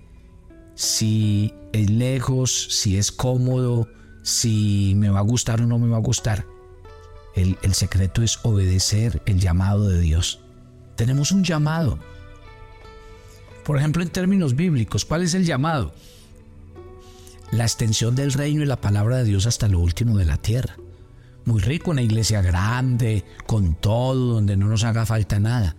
si 0.74 1.54
es 1.72 1.88
lejos, 1.88 2.66
si 2.70 2.96
es 2.98 3.12
cómodo, 3.12 3.86
si 4.24 4.94
me 4.96 5.08
va 5.08 5.20
a 5.20 5.22
gustar 5.22 5.62
o 5.62 5.66
no 5.66 5.78
me 5.78 5.88
va 5.88 5.98
a 5.98 6.00
gustar. 6.00 6.46
El, 7.36 7.56
el 7.62 7.74
secreto 7.74 8.22
es 8.22 8.40
obedecer 8.42 9.22
el 9.26 9.38
llamado 9.38 9.88
de 9.88 10.00
Dios. 10.00 10.40
Tenemos 10.96 11.30
un 11.30 11.44
llamado. 11.44 12.00
Por 13.62 13.78
ejemplo, 13.78 14.02
en 14.02 14.10
términos 14.10 14.56
bíblicos, 14.56 15.04
¿cuál 15.04 15.22
es 15.22 15.34
el 15.34 15.44
llamado? 15.44 15.94
La 17.52 17.62
extensión 17.62 18.16
del 18.16 18.32
reino 18.32 18.64
y 18.64 18.66
la 18.66 18.80
palabra 18.80 19.18
de 19.18 19.24
Dios 19.24 19.46
hasta 19.46 19.68
lo 19.68 19.78
último 19.78 20.18
de 20.18 20.24
la 20.24 20.38
tierra. 20.38 20.76
Muy 21.44 21.60
rico, 21.60 21.90
una 21.90 22.02
iglesia 22.02 22.40
grande, 22.40 23.24
con 23.46 23.74
todo, 23.74 24.34
donde 24.34 24.56
no 24.56 24.66
nos 24.66 24.84
haga 24.84 25.04
falta 25.04 25.38
nada. 25.38 25.76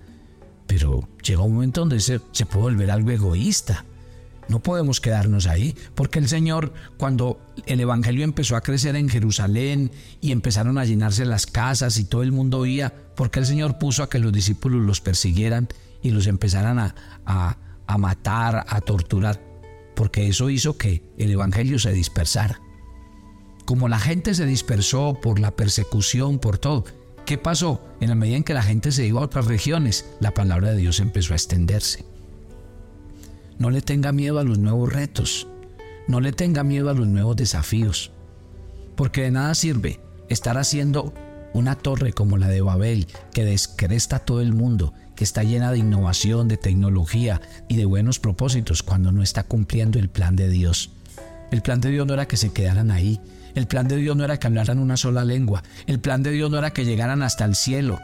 Pero 0.67 1.07
llega 1.23 1.41
un 1.41 1.53
momento 1.53 1.81
donde 1.81 1.99
se, 1.99 2.19
puede 2.19 2.63
volver 2.63 2.91
algo 2.91 3.11
egoísta. 3.11 3.85
No 4.47 4.61
podemos 4.61 5.01
quedarnos 5.01 5.47
ahí, 5.47 5.75
porque 5.95 6.19
el 6.19 6.27
Señor, 6.27 6.71
cuando 6.97 7.39
el 7.65 7.79
Evangelio 7.79 8.23
empezó 8.23 8.55
a 8.55 8.61
crecer 8.61 8.95
en 8.95 9.09
Jerusalén 9.09 9.91
y 10.21 10.31
empezaron 10.31 10.77
a 10.77 10.85
llenarse 10.85 11.25
las 11.25 11.47
casas 11.47 11.97
y 11.97 12.05
todo 12.05 12.21
el 12.21 12.31
mundo 12.31 12.59
oía, 12.59 12.93
porque 13.15 13.39
el 13.39 13.47
Señor 13.47 13.79
puso 13.79 14.03
a 14.03 14.09
que 14.09 14.19
los 14.19 14.31
discípulos 14.31 14.83
los 14.83 15.01
persiguieran 15.01 15.67
y 16.03 16.11
los 16.11 16.27
empezaran 16.27 16.77
a, 16.77 16.93
a, 17.25 17.57
a 17.87 17.97
matar, 17.97 18.65
a 18.67 18.81
torturar, 18.81 19.41
porque 19.95 20.27
eso 20.27 20.51
hizo 20.51 20.77
que 20.77 21.01
el 21.17 21.31
Evangelio 21.31 21.79
se 21.79 21.91
dispersara. 21.91 22.61
Como 23.65 23.89
la 23.89 23.99
gente 23.99 24.35
se 24.35 24.45
dispersó 24.45 25.17
por 25.19 25.39
la 25.39 25.55
persecución, 25.55 26.37
por 26.37 26.59
todo, 26.59 26.85
¿qué 27.25 27.37
pasó? 27.39 27.81
En 27.99 28.09
la 28.09 28.15
medida 28.15 28.37
en 28.37 28.43
que 28.43 28.53
la 28.53 28.61
gente 28.61 28.91
se 28.91 29.05
iba 29.05 29.21
a 29.21 29.25
otras 29.25 29.45
regiones, 29.45 30.05
la 30.19 30.33
palabra 30.35 30.71
de 30.71 30.77
Dios 30.77 30.99
empezó 30.99 31.33
a 31.33 31.35
extenderse. 31.35 32.05
No 33.57 33.71
le 33.71 33.81
tenga 33.81 34.11
miedo 34.11 34.39
a 34.39 34.43
los 34.43 34.59
nuevos 34.59 34.93
retos. 34.93 35.47
No 36.07 36.19
le 36.19 36.31
tenga 36.31 36.63
miedo 36.63 36.89
a 36.89 36.93
los 36.93 37.07
nuevos 37.07 37.35
desafíos. 37.35 38.11
Porque 38.95 39.23
de 39.23 39.31
nada 39.31 39.55
sirve 39.55 39.99
estar 40.29 40.57
haciendo 40.57 41.13
una 41.53 41.75
torre 41.75 42.13
como 42.13 42.37
la 42.37 42.49
de 42.49 42.61
Babel 42.61 43.07
que 43.33 43.45
descresta 43.45 44.19
todo 44.19 44.41
el 44.41 44.53
mundo, 44.53 44.93
que 45.15 45.23
está 45.23 45.43
llena 45.43 45.71
de 45.71 45.79
innovación, 45.79 46.47
de 46.47 46.57
tecnología 46.57 47.41
y 47.69 47.77
de 47.77 47.85
buenos 47.85 48.19
propósitos 48.19 48.83
cuando 48.83 49.11
no 49.11 49.23
está 49.23 49.43
cumpliendo 49.43 49.97
el 49.97 50.09
plan 50.09 50.35
de 50.35 50.49
Dios. 50.49 50.91
El 51.51 51.61
plan 51.61 51.79
de 51.79 51.89
Dios 51.89 52.05
no 52.05 52.13
era 52.13 52.27
que 52.27 52.37
se 52.37 52.51
quedaran 52.51 52.91
ahí. 52.91 53.21
El 53.55 53.67
plan 53.67 53.87
de 53.87 53.97
Dios 53.97 54.15
no 54.15 54.23
era 54.23 54.37
que 54.37 54.47
hablaran 54.47 54.79
una 54.79 54.97
sola 54.97 55.25
lengua. 55.25 55.63
El 55.87 55.99
plan 55.99 56.21
de 56.23 56.31
Dios 56.31 56.51
no 56.51 56.57
era 56.57 56.71
que 56.71 56.85
llegaran 56.85 57.23
hasta 57.23 57.45
el 57.45 57.55
cielo. 57.55 57.99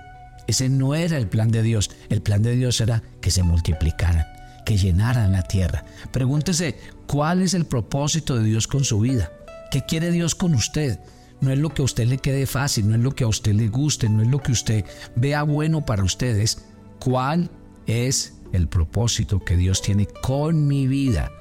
Ese 0.47 0.69
no 0.69 0.95
era 0.95 1.17
el 1.17 1.27
plan 1.27 1.51
de 1.51 1.61
Dios. 1.61 1.91
El 2.09 2.21
plan 2.21 2.41
de 2.41 2.55
Dios 2.55 2.81
era 2.81 3.03
que 3.21 3.31
se 3.31 3.43
multiplicaran 3.43 4.25
que 4.65 4.77
llenaran 4.77 5.31
la 5.31 5.43
tierra. 5.43 5.83
Pregúntese, 6.11 6.77
¿cuál 7.07 7.41
es 7.41 7.53
el 7.53 7.65
propósito 7.65 8.35
de 8.35 8.45
Dios 8.45 8.67
con 8.67 8.83
su 8.83 8.99
vida? 8.99 9.31
¿Qué 9.71 9.81
quiere 9.85 10.11
Dios 10.11 10.35
con 10.35 10.53
usted? 10.53 10.99
No 11.39 11.51
es 11.51 11.59
lo 11.59 11.69
que 11.69 11.81
a 11.81 11.85
usted 11.85 12.07
le 12.07 12.19
quede 12.19 12.45
fácil, 12.45 12.87
no 12.87 12.95
es 12.95 13.01
lo 13.01 13.15
que 13.15 13.23
a 13.23 13.27
usted 13.27 13.53
le 13.53 13.67
guste, 13.67 14.09
no 14.09 14.21
es 14.21 14.27
lo 14.27 14.39
que 14.39 14.51
usted 14.51 14.85
vea 15.15 15.43
bueno 15.43 15.85
para 15.85 16.03
ustedes. 16.03 16.65
¿Cuál 16.99 17.49
es 17.87 18.35
el 18.53 18.67
propósito 18.67 19.39
que 19.39 19.57
Dios 19.57 19.81
tiene 19.81 20.05
con 20.05 20.67
mi 20.67 20.87
vida? 20.87 21.31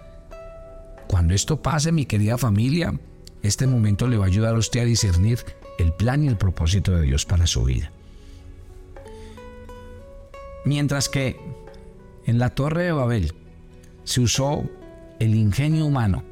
Cuando 1.06 1.34
esto 1.34 1.60
pase, 1.60 1.92
mi 1.92 2.06
querida 2.06 2.38
familia, 2.38 2.98
este 3.42 3.66
momento 3.66 4.06
le 4.06 4.16
va 4.16 4.24
a 4.24 4.28
ayudar 4.28 4.54
a 4.54 4.58
usted 4.58 4.80
a 4.80 4.84
discernir 4.84 5.40
el 5.78 5.92
plan 5.92 6.24
y 6.24 6.28
el 6.28 6.36
propósito 6.36 6.92
de 6.92 7.02
Dios 7.02 7.24
para 7.24 7.46
su 7.46 7.64
vida. 7.64 7.90
Mientras 10.64 11.08
que 11.08 11.40
en 12.26 12.38
la 12.38 12.50
torre 12.50 12.84
de 12.84 12.92
Babel 12.92 13.32
se 14.04 14.20
usó 14.20 14.64
el 15.18 15.34
ingenio 15.34 15.86
humano, 15.86 16.22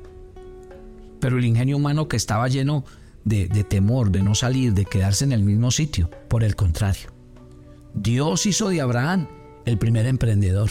pero 1.21 1.39
el 1.39 1.45
ingenio 1.45 1.77
humano 1.77 2.09
que 2.09 2.17
estaba 2.17 2.49
lleno 2.49 2.85
de, 3.25 3.47
temor, 3.65 4.11
de 4.11 4.23
no 4.23 4.35
salir, 4.35 4.73
de 4.73 4.85
quedarse 4.85 5.25
en 5.25 5.33
el 5.33 5.43
mismo 5.43 5.71
sitio. 5.71 6.11
Por 6.29 6.45
el 6.45 6.57
contrario, 6.57 7.11
Dios 7.95 8.47
hizo 8.47 8.69
de 8.69 8.81
Abraham 8.81 9.29
el 9.65 9.79
primer 9.79 10.07
emprendedor. 10.07 10.71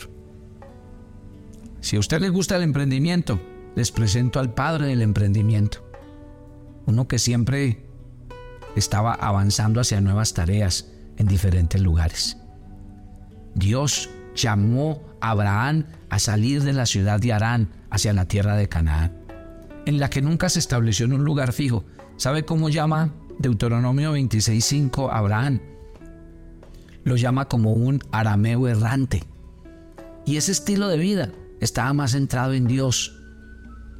Si 1.81 1.95
a 1.95 1.99
usted 1.99 2.19
le 2.19 2.29
gusta 2.29 2.55
el 2.55 2.63
emprendimiento, 2.63 3.39
les 3.75 3.91
presento 3.91 4.39
al 4.39 4.53
padre 4.53 4.87
del 4.87 5.01
emprendimiento. 5.01 5.86
Uno 6.87 7.07
que 7.07 7.19
siempre 7.19 7.83
estaba 8.75 9.13
avanzando 9.13 9.81
hacia 9.81 10.01
nuevas 10.01 10.33
tareas 10.33 10.87
en 11.17 11.27
diferentes 11.27 11.81
lugares. 11.81 12.37
Dios 13.55 14.09
llamó 14.35 15.03
a 15.19 15.31
Abraham 15.31 15.85
a 16.09 16.17
salir 16.19 16.63
de 16.63 16.71
la 16.71 16.85
ciudad 16.85 17.19
de 17.19 17.33
Arán 17.33 17.69
hacia 17.89 18.13
la 18.13 18.25
tierra 18.25 18.55
de 18.55 18.69
Canaán, 18.69 19.11
en 19.85 19.99
la 19.99 20.09
que 20.09 20.21
nunca 20.21 20.47
se 20.47 20.59
estableció 20.59 21.05
en 21.05 21.13
un 21.13 21.25
lugar 21.25 21.51
fijo. 21.51 21.83
¿Sabe 22.15 22.45
cómo 22.45 22.69
llama 22.69 23.13
Deuteronomio 23.37 24.15
26.5 24.15 25.09
Abraham? 25.11 25.59
Lo 27.03 27.17
llama 27.17 27.49
como 27.49 27.73
un 27.73 28.01
arameo 28.11 28.67
errante. 28.67 29.23
Y 30.25 30.37
ese 30.37 30.53
estilo 30.53 30.87
de 30.87 30.97
vida 30.97 31.31
estaba 31.59 31.91
más 31.91 32.11
centrado 32.11 32.53
en 32.53 32.65
Dios, 32.65 33.19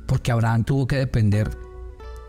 porque 0.08 0.32
Abraham 0.32 0.64
tuvo 0.64 0.88
que 0.88 0.98
depender 0.98 1.67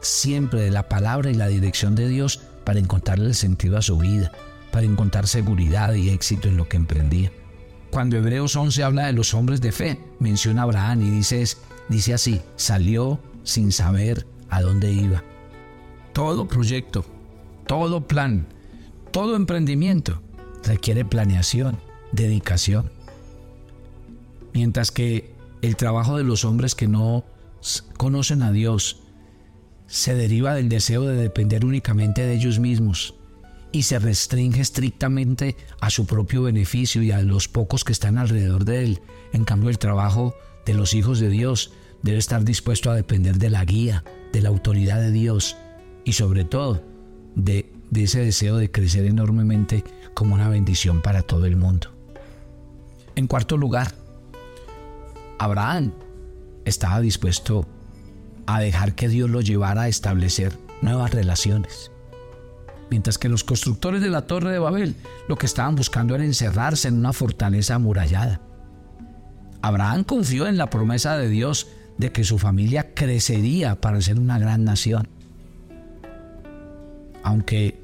siempre 0.00 0.62
de 0.62 0.71
la 0.71 0.88
palabra 0.88 1.31
y 1.31 1.35
la 1.35 1.49
dirección 1.49 1.95
de 1.95 2.09
Dios 2.09 2.40
para 2.64 2.78
encontrarle 2.78 3.26
el 3.26 3.35
sentido 3.35 3.78
a 3.78 3.83
su 3.83 3.99
vida, 3.99 4.33
para 4.71 4.87
encontrar 4.87 5.26
seguridad 5.26 5.95
y 5.95 6.11
éxito 6.11 6.49
en 6.49 6.57
lo 6.57 6.69
que 6.69 6.76
emprendía. 6.76 7.33
Cuando 7.90 8.17
Hebreos 8.17 8.55
11 8.55 8.83
habla 8.83 9.07
de 9.07 9.12
los 9.12 9.33
hombres 9.35 9.61
de 9.61 9.73
fe, 9.73 9.99
menciona 10.19 10.62
a 10.62 10.64
Abraham 10.64 11.02
y 11.02 11.11
dice, 11.11 11.45
dice 11.88 12.14
así, 12.14 12.40
salió 12.57 13.19
sin 13.45 13.73
saber 13.73 14.26
a 14.50 14.61
dónde 14.61 14.93
iba. 14.93 15.23
Todo 16.12 16.47
proyecto, 16.47 17.05
todo 17.67 18.07
plan, 18.07 18.47
todo 19.11 19.37
emprendimiento 19.37 20.21
requiere 20.64 21.05
planeación, 21.05 21.78
dedicación. 22.12 22.90
Mientras 24.52 24.90
que 24.90 25.35
el 25.62 25.76
trabajo 25.76 26.17
de 26.17 26.25
los 26.25 26.45
hombres 26.45 26.75
que 26.75 26.88
no 26.88 27.25
conocen 27.97 28.43
a 28.43 28.52
Dios 28.52 29.00
se 29.88 30.14
deriva 30.14 30.54
del 30.54 30.68
deseo 30.68 31.02
de 31.02 31.16
depender 31.16 31.64
únicamente 31.64 32.23
de 32.23 32.35
ellos 32.35 32.61
mismos, 32.61 33.14
y 33.73 33.83
se 33.83 33.99
restringe 33.99 34.61
estrictamente 34.61 35.57
a 35.80 35.90
su 35.90 36.07
propio 36.07 36.42
beneficio 36.42 37.02
y 37.02 37.11
a 37.11 37.21
los 37.23 37.49
pocos 37.49 37.85
que 37.85 37.92
están 37.92 38.16
alrededor 38.16 38.64
de 38.64 38.85
él. 38.85 39.00
En 39.33 39.45
cambio, 39.45 39.68
el 39.68 39.78
trabajo 39.78 40.35
de 40.64 40.75
los 40.75 40.95
hijos 40.95 41.21
de 41.21 41.28
Dios 41.28 41.73
debe 42.02 42.18
estar 42.18 42.45
dispuesto 42.45 42.90
a 42.90 42.95
depender 42.95 43.37
de 43.37 43.50
la 43.50 43.64
guía, 43.64 44.04
de 44.33 44.40
la 44.40 44.49
autoridad 44.49 45.00
de 45.00 45.11
Dios 45.11 45.57
y 46.04 46.12
sobre 46.12 46.45
todo 46.45 46.83
de, 47.35 47.71
ese 47.95 48.21
deseo 48.21 48.57
de 48.57 48.71
crecer 48.71 49.04
enormemente 49.04 49.85
como 50.14 50.35
una 50.35 50.49
bendición 50.49 51.02
para 51.02 51.23
todo 51.23 51.47
el 51.47 51.57
mundo. 51.57 51.88
En 53.16 53.26
cuarto 53.26 53.57
lugar, 53.57 53.95
Abraham 55.38 55.92
estaba 56.64 57.00
dispuesto 57.00 57.66
a 58.49 58.61
dejar 58.61 58.95
que 58.95 59.09
Dios 59.09 59.31
lo 59.31 59.40
llevara 59.40 59.83
a 59.83 59.88
establecer 59.88 60.59
nuevas 60.83 61.12
relaciones 61.12 61.90
mientras 62.90 63.19
que 63.19 63.28
los 63.28 63.45
constructores 63.45 64.00
de 64.00 64.11
la 64.11 64.23
Torre 64.23 64.52
de 64.52 64.59
Babel 64.59 64.95
lo 65.28 65.37
que 65.37 65.47
estaban 65.47 65.76
buscando 65.76 66.14
era 66.14 66.25
encerrarse 66.25 66.88
en 66.88 66.99
una 66.99 67.12
fortaleza 67.12 67.75
amurallada. 67.75 68.40
Abraham 69.62 70.05
confió 70.05 70.47
en 70.47 70.57
la 70.57 70.71
promesa 70.71 71.17
de 71.17 71.28
Dios 71.28 71.67
de 71.99 72.12
que 72.12 72.25
su 72.25 72.38
familia 72.38 72.95
crecería 72.95 73.81
para 73.81 74.00
ser 74.00 74.19
una 74.19 74.38
gran 74.38 74.64
nación. 74.64 75.09
Aunque 77.23 77.81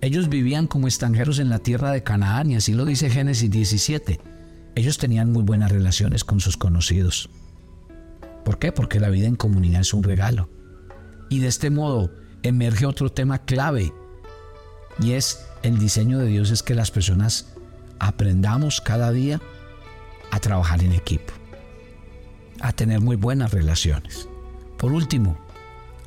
ellos 0.00 0.28
vivían 0.28 0.66
como 0.66 0.86
extranjeros 0.86 1.38
en 1.38 1.48
la 1.48 1.58
tierra 1.58 1.90
de 1.90 2.02
Canaán, 2.02 2.50
y 2.50 2.56
así 2.56 2.74
lo 2.74 2.84
dice 2.84 3.10
Génesis 3.10 3.50
17, 3.50 4.20
ellos 4.74 4.98
tenían 4.98 5.32
muy 5.32 5.42
buenas 5.42 5.72
relaciones 5.72 6.24
con 6.24 6.40
sus 6.40 6.56
conocidos. 6.56 7.30
¿Por 8.44 8.58
qué? 8.58 8.72
Porque 8.72 9.00
la 9.00 9.10
vida 9.10 9.26
en 9.26 9.36
comunidad 9.36 9.82
es 9.82 9.94
un 9.94 10.02
regalo. 10.02 10.48
Y 11.28 11.40
de 11.40 11.48
este 11.48 11.70
modo 11.70 12.10
emerge 12.42 12.86
otro 12.86 13.10
tema 13.10 13.38
clave 13.38 13.92
y 15.00 15.12
es 15.12 15.46
el 15.62 15.78
diseño 15.78 16.18
de 16.18 16.26
Dios 16.26 16.50
es 16.50 16.62
que 16.62 16.74
las 16.74 16.90
personas 16.90 17.46
aprendamos 17.98 18.80
cada 18.80 19.12
día 19.12 19.40
a 20.30 20.40
trabajar 20.40 20.82
en 20.82 20.92
equipo, 20.92 21.32
a 22.60 22.72
tener 22.72 23.00
muy 23.00 23.16
buenas 23.16 23.52
relaciones. 23.52 24.28
Por 24.76 24.92
último, 24.92 25.38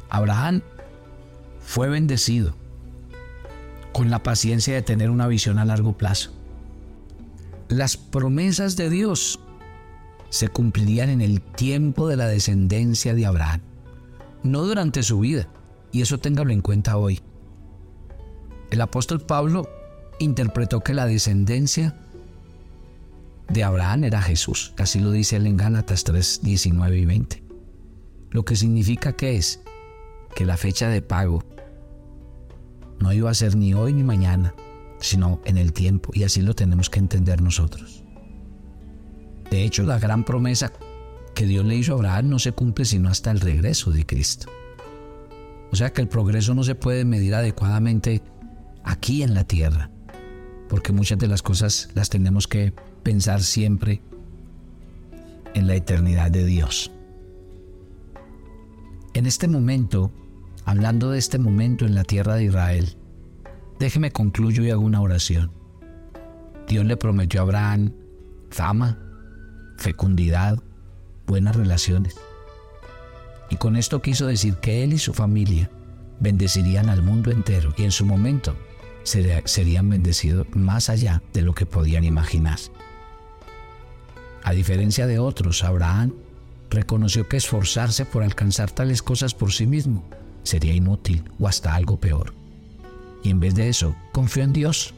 Abraham 0.10 0.62
fue 1.66 1.90
bendecido 1.90 2.54
con 3.94 4.10
la 4.10 4.24
paciencia 4.24 4.74
de 4.74 4.82
tener 4.82 5.10
una 5.10 5.28
visión 5.28 5.60
a 5.60 5.66
largo 5.66 5.98
plazo. 5.98 6.32
Las 7.70 7.96
promesas 7.96 8.76
de 8.76 8.90
Dios 8.90 9.40
se 10.32 10.48
cumplirían 10.48 11.10
en 11.10 11.22
el 11.22 11.42
tiempo 11.42 12.08
de 12.08 12.16
la 12.16 12.26
descendencia 12.26 13.14
de 13.14 13.26
Abraham, 13.28 13.62
no 14.44 14.64
durante 14.64 15.04
su 15.04 15.20
vida, 15.20 15.48
y 15.92 16.02
eso 16.02 16.18
téngalo 16.18 16.52
en 16.52 16.62
cuenta 16.62 16.98
hoy. 16.98 17.20
El 18.72 18.80
apóstol 18.82 19.20
Pablo 19.20 19.70
interpretó 20.20 20.80
que 20.80 20.94
la 20.94 21.06
descendencia 21.06 21.96
de 23.50 23.64
Abraham 23.66 24.06
era 24.06 24.22
Jesús. 24.22 24.74
Así 24.78 25.00
lo 25.00 25.12
dice 25.12 25.36
él 25.36 25.48
en 25.48 25.58
Gálatas 25.58 26.06
3, 26.06 26.40
19 26.44 26.98
y 26.98 27.06
20. 27.06 27.44
Lo 28.30 28.46
que 28.46 28.56
significa 28.56 29.12
que 29.12 29.36
es 29.36 29.60
que 30.34 30.46
la 30.46 30.56
fecha 30.56 30.88
de 30.88 31.02
pago 31.02 31.44
no 33.02 33.12
iba 33.12 33.30
a 33.30 33.34
ser 33.34 33.58
ni 33.58 33.74
hoy 33.74 33.92
ni 33.92 34.04
mañana, 34.04 34.56
sino 35.02 35.42
en 35.44 35.58
el 35.58 35.74
tiempo. 35.74 36.12
Y 36.14 36.24
así 36.24 36.42
lo 36.42 36.54
tenemos 36.54 36.90
que 36.90 37.00
entender 37.00 37.42
nosotros. 37.42 38.01
De 39.52 39.64
hecho, 39.64 39.84
la 39.84 40.00
gran 40.00 40.24
promesa 40.24 40.72
que 41.36 41.46
Dios 41.46 41.66
le 41.66 41.76
hizo 41.76 41.92
a 41.92 41.96
Abraham 41.96 42.30
no 42.30 42.40
se 42.40 42.54
cumple 42.54 42.86
sino 42.86 43.10
hasta 43.10 43.32
el 43.32 43.42
regreso 43.42 43.92
de 43.92 44.06
Cristo. 44.06 44.48
O 45.72 45.76
sea 45.76 45.92
que 45.94 46.02
el 46.02 46.08
progreso 46.08 46.56
no 46.56 46.64
se 46.64 46.74
puede 46.74 47.06
medir 47.06 47.36
adecuadamente 47.36 48.22
aquí 48.84 49.24
en 49.24 49.34
la 49.34 49.44
tierra, 49.44 49.92
porque 50.70 50.94
muchas 50.94 51.20
de 51.20 51.28
las 51.28 51.42
cosas 51.42 51.90
las 51.96 52.10
tenemos 52.10 52.48
que 52.48 52.74
pensar 53.04 53.44
siempre 53.44 54.02
en 55.54 55.68
la 55.68 55.76
eternidad 55.76 56.32
de 56.32 56.46
Dios. 56.46 56.92
En 59.14 59.26
este 59.26 59.50
momento, 59.50 60.12
hablando 60.64 61.12
de 61.12 61.20
este 61.20 61.40
momento 61.40 61.86
en 61.86 61.96
la 61.96 62.06
tierra 62.06 62.36
de 62.36 62.46
Israel, 62.46 62.96
déjeme 63.80 64.12
concluyo 64.12 64.64
y 64.64 64.70
hago 64.70 64.82
una 64.82 65.02
oración. 65.02 65.52
Dios 66.68 66.86
le 66.86 66.96
prometió 66.96 67.42
a 67.42 67.44
Abraham 67.44 67.94
fama, 68.50 69.11
fecundidad, 69.82 70.60
buenas 71.28 71.56
relaciones. 71.56 72.16
Y 73.50 73.58
con 73.58 73.76
esto 73.76 74.02
quiso 74.02 74.28
decir 74.28 74.56
que 74.56 74.84
él 74.84 74.94
y 74.94 74.98
su 74.98 75.14
familia 75.14 75.70
bendecirían 76.20 76.90
al 76.90 77.02
mundo 77.02 77.32
entero 77.32 77.74
y 77.78 77.84
en 77.84 77.92
su 77.92 78.06
momento 78.06 78.56
serían 79.04 79.90
bendecidos 79.90 80.48
más 80.54 80.90
allá 80.90 81.22
de 81.34 81.42
lo 81.42 81.54
que 81.54 81.66
podían 81.66 82.04
imaginar. 82.04 82.60
A 84.44 84.54
diferencia 84.54 85.08
de 85.08 85.20
otros, 85.20 85.64
Abraham 85.64 86.14
reconoció 86.70 87.28
que 87.28 87.38
esforzarse 87.38 88.06
por 88.06 88.24
alcanzar 88.24 88.72
tales 88.72 89.02
cosas 89.02 89.34
por 89.34 89.52
sí 89.52 89.68
mismo 89.68 90.04
sería 90.44 90.74
inútil 90.74 91.24
o 91.40 91.48
hasta 91.48 91.76
algo 91.76 92.00
peor. 92.00 92.34
Y 93.24 93.30
en 93.30 93.40
vez 93.40 93.56
de 93.56 93.70
eso, 93.70 93.96
confió 94.12 94.44
en 94.44 94.54
Dios. 94.54 94.94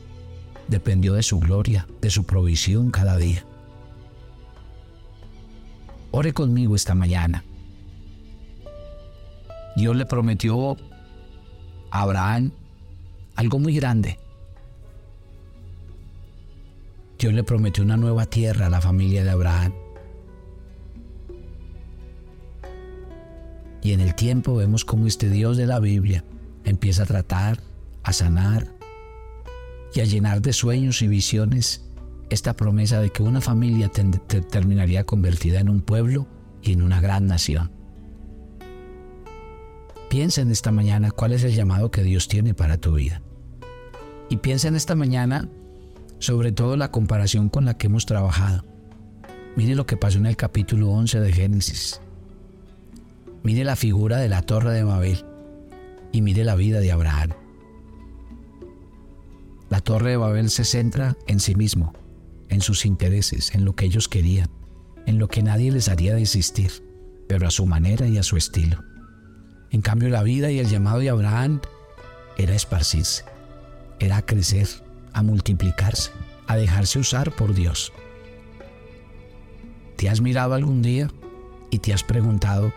Dependió 0.68 1.14
de 1.14 1.24
su 1.24 1.40
gloria, 1.40 1.88
de 2.02 2.10
su 2.10 2.24
provisión 2.24 2.90
cada 2.90 3.18
día. 3.18 3.46
Ore 6.16 6.32
conmigo 6.32 6.76
esta 6.76 6.94
mañana. 6.94 7.44
Dios 9.76 9.96
le 9.96 10.06
prometió 10.06 10.78
a 11.90 12.02
Abraham 12.02 12.52
algo 13.36 13.58
muy 13.58 13.74
grande. 13.74 14.20
Dios 17.18 17.34
le 17.34 17.44
prometió 17.44 17.84
una 17.84 17.98
nueva 17.98 18.28
tierra 18.28 18.68
a 18.68 18.70
la 18.70 18.80
familia 18.80 19.24
de 19.24 19.32
Abraham. 19.32 19.74
Y 23.82 23.94
en 23.94 24.00
el 24.00 24.14
tiempo 24.14 24.56
vemos 24.56 24.86
cómo 24.86 25.08
este 25.08 25.32
Dios 25.32 25.58
de 25.58 25.66
la 25.66 25.80
Biblia 25.80 26.24
empieza 26.64 27.04
a 27.04 27.08
tratar, 27.08 27.64
a 28.04 28.14
sanar 28.14 28.68
y 29.96 30.02
a 30.02 30.06
llenar 30.06 30.44
de 30.44 30.54
sueños 30.54 31.02
y 31.02 31.08
visiones 31.08 31.84
esta 32.30 32.56
promesa 32.56 33.00
de 33.00 33.10
que 33.10 33.24
una 33.24 33.42
familia 33.42 33.90
terminaría 33.90 35.04
convertida 35.04 35.60
en 35.60 35.70
un 35.70 35.82
pueblo 35.82 36.28
y 36.62 36.74
en 36.74 36.82
una 36.82 37.02
gran 37.02 37.28
nación. 37.28 37.72
Piensa 40.10 40.42
en 40.42 40.52
esta 40.52 40.72
mañana 40.72 41.12
cuál 41.12 41.34
es 41.34 41.44
el 41.44 41.54
llamado 41.54 41.92
que 41.92 42.04
Dios 42.04 42.28
tiene 42.28 42.54
para 42.54 42.78
tu 42.78 42.94
vida. 42.94 43.22
Y 44.30 44.38
piensa 44.38 44.68
en 44.68 44.76
esta 44.76 44.96
mañana 44.96 45.50
sobre 46.20 46.52
todo 46.52 46.78
la 46.78 46.92
comparación 46.92 47.50
con 47.50 47.66
la 47.66 47.78
que 47.78 47.88
hemos 47.88 48.06
trabajado. 48.06 48.64
Mire 49.56 49.76
lo 49.76 49.86
que 49.86 49.98
pasó 49.98 50.20
en 50.20 50.26
el 50.26 50.38
capítulo 50.38 50.90
11 50.92 51.20
de 51.20 51.34
Génesis. 51.34 52.00
Mire 53.44 53.64
la 53.64 53.76
figura 53.76 54.18
de 54.18 54.30
la 54.30 54.42
torre 54.42 54.72
de 54.72 54.84
Babel 54.84 55.26
y 56.12 56.22
mire 56.22 56.46
la 56.46 56.56
vida 56.56 56.80
de 56.80 56.92
Abraham. 56.92 57.32
La 59.70 59.82
torre 59.82 60.12
de 60.12 60.18
Babel 60.18 60.50
se 60.50 60.64
centra 60.64 61.18
en 61.28 61.40
sí 61.40 61.56
mismo, 61.56 61.94
en 62.54 62.62
sus 62.62 62.86
intereses, 62.86 63.54
en 63.56 63.66
lo 63.66 63.76
que 63.76 63.86
ellos 63.86 64.08
querían, 64.08 64.50
en 65.06 65.20
lo 65.20 65.28
que 65.28 65.44
nadie 65.44 65.72
les 65.72 65.90
haría 65.90 66.16
desistir, 66.16 66.72
pero 67.28 67.48
a 67.48 67.52
su 67.52 67.66
manera 67.66 68.08
y 68.08 68.18
a 68.18 68.24
su 68.24 68.38
estilo. 68.38 68.84
En 69.72 69.82
cambio, 69.82 70.10
la 70.10 70.24
vida 70.24 70.52
y 70.52 70.60
el 70.60 70.70
llamado 70.70 71.00
de 71.00 71.10
Abraham 71.10 71.62
era 72.38 72.56
esparcirse, 72.56 73.26
era 74.00 74.22
crecer, 74.22 74.68
a 75.14 75.22
multiplicarse, 75.22 76.12
a 76.48 76.56
dejarse 76.56 77.00
usar 77.00 77.32
por 77.32 77.54
Dios. 77.54 77.92
¿Te 79.96 80.10
has 80.10 80.22
mirado 80.22 80.54
algún 80.54 80.82
día 80.82 81.10
y 81.70 81.80
te 81.80 81.94
has 81.94 82.04
preguntado, 82.04 82.74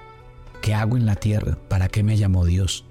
¿qué 0.62 0.74
hago 0.74 0.96
en 0.96 1.06
la 1.06 1.16
tierra? 1.16 1.58
¿Para 1.68 1.88
qué 1.88 2.02
me 2.02 2.16
llamó 2.16 2.44
Dios? 2.44 2.84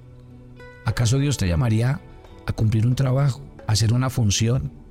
¿Acaso 0.85 1.17
Dios 1.17 1.37
te 1.37 1.47
llamaría 1.47 2.01
a 2.45 2.51
cumplir 2.53 2.85
un 2.85 2.95
trabajo, 2.95 3.41
a 3.67 3.71
hacer 3.71 3.93
una 3.93 4.09
función? 4.09 4.84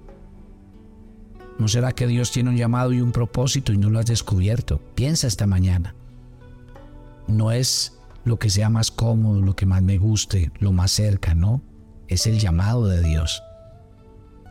¿No 1.59 1.69
será 1.69 1.93
que 1.93 2.07
Dios 2.07 2.33
tiene 2.33 2.51
un 2.51 2.57
llamado 2.57 2.93
y 2.93 3.01
un 3.01 3.13
propósito 3.13 3.73
y 3.73 3.79
no 3.79 3.89
lo 3.91 4.01
has 4.01 4.07
descubierto? 4.07 4.81
Piensa 4.95 5.27
esta 5.27 5.47
mañana. 5.47 5.95
No 7.29 7.53
es 7.53 7.97
lo 8.25 8.39
que 8.39 8.51
sea 8.51 8.71
más 8.71 8.91
cómodo, 8.91 9.41
lo 9.41 9.55
que 9.55 9.67
más 9.67 9.83
me 9.83 9.99
guste, 9.99 10.51
lo 10.59 10.73
más 10.73 10.91
cerca, 10.91 11.35
no. 11.35 11.63
Es 12.09 12.27
el 12.27 12.39
llamado 12.39 12.87
de 12.87 13.03
Dios. 13.03 13.43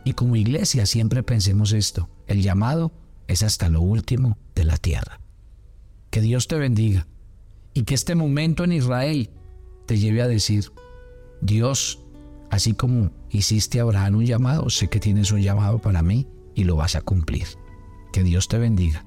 Y 0.04 0.14
como 0.14 0.36
iglesia 0.36 0.86
siempre 0.86 1.22
pensemos 1.22 1.72
esto, 1.72 2.08
el 2.26 2.42
llamado 2.42 2.92
es 3.26 3.42
hasta 3.42 3.68
lo 3.68 3.80
último 3.80 4.38
de 4.54 4.64
la 4.64 4.76
tierra. 4.76 5.20
Que 6.10 6.20
Dios 6.20 6.48
te 6.48 6.56
bendiga 6.56 7.06
y 7.74 7.82
que 7.82 7.94
este 7.94 8.14
momento 8.14 8.64
en 8.64 8.72
Israel 8.72 9.30
te 9.86 9.98
lleve 9.98 10.22
a 10.22 10.28
decir, 10.28 10.72
Dios, 11.40 12.00
así 12.50 12.72
como 12.72 13.10
hiciste 13.30 13.78
a 13.78 13.82
Abraham 13.82 14.16
un 14.16 14.26
llamado, 14.26 14.70
sé 14.70 14.88
que 14.88 15.00
tienes 15.00 15.32
un 15.32 15.42
llamado 15.42 15.78
para 15.78 16.02
mí 16.02 16.26
y 16.54 16.64
lo 16.64 16.76
vas 16.76 16.96
a 16.96 17.02
cumplir. 17.02 17.46
Que 18.12 18.22
Dios 18.22 18.48
te 18.48 18.58
bendiga. 18.58 19.04